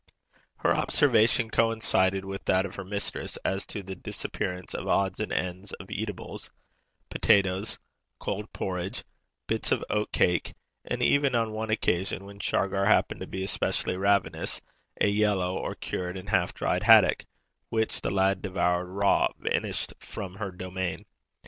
[0.55, 5.31] Her observation coincided with that of her mistress as to the disappearance of odds and
[5.31, 6.49] ends of eatables
[7.11, 7.77] potatoes,
[8.17, 9.03] cold porridge,
[9.45, 13.95] bits of oat cake; and even, on one occasion, when Shargar happened to be especially
[13.95, 14.59] ravenous,
[14.99, 17.23] a yellow, or cured and half dried, haddock,
[17.69, 21.05] which the lad devoured raw, vanished from her domain.